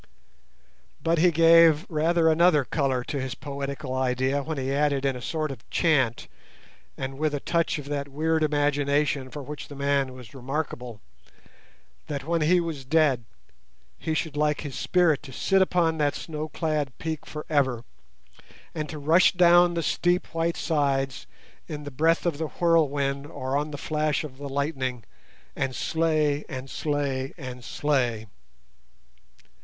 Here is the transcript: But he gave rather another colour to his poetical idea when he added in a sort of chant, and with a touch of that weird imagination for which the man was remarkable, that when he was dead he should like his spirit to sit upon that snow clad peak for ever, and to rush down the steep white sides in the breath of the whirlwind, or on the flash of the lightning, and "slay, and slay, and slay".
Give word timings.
But 1.03 1.19
he 1.19 1.29
gave 1.29 1.85
rather 1.87 2.27
another 2.27 2.65
colour 2.65 3.03
to 3.03 3.21
his 3.21 3.35
poetical 3.35 3.93
idea 3.93 4.41
when 4.41 4.57
he 4.57 4.73
added 4.73 5.05
in 5.05 5.15
a 5.15 5.21
sort 5.21 5.51
of 5.51 5.69
chant, 5.69 6.27
and 6.97 7.19
with 7.19 7.35
a 7.35 7.39
touch 7.39 7.77
of 7.77 7.85
that 7.89 8.07
weird 8.07 8.41
imagination 8.41 9.29
for 9.29 9.43
which 9.43 9.67
the 9.67 9.75
man 9.75 10.13
was 10.15 10.33
remarkable, 10.33 11.01
that 12.07 12.23
when 12.23 12.41
he 12.41 12.59
was 12.59 12.83
dead 12.83 13.25
he 13.99 14.15
should 14.15 14.35
like 14.35 14.61
his 14.61 14.73
spirit 14.73 15.21
to 15.21 15.31
sit 15.31 15.61
upon 15.61 15.99
that 15.99 16.15
snow 16.15 16.49
clad 16.49 16.97
peak 16.97 17.27
for 17.27 17.45
ever, 17.47 17.83
and 18.73 18.89
to 18.89 18.97
rush 18.97 19.33
down 19.33 19.75
the 19.75 19.83
steep 19.83 20.33
white 20.33 20.57
sides 20.57 21.27
in 21.67 21.83
the 21.83 21.91
breath 21.91 22.25
of 22.25 22.39
the 22.39 22.47
whirlwind, 22.47 23.27
or 23.27 23.55
on 23.55 23.69
the 23.69 23.77
flash 23.77 24.23
of 24.23 24.39
the 24.39 24.49
lightning, 24.49 25.03
and 25.55 25.75
"slay, 25.75 26.43
and 26.49 26.71
slay, 26.71 27.35
and 27.37 27.63
slay". 27.63 28.25